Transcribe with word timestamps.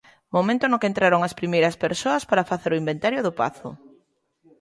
Momento 0.35 0.65
no 0.67 0.79
que 0.81 0.89
entraron 0.91 1.21
as 1.27 1.37
primeiras 1.39 1.75
persoas 1.85 2.23
para 2.29 2.47
facer 2.51 2.71
o 2.73 2.81
inventario 2.83 3.21
do 3.23 3.35
pazo. 3.41 3.67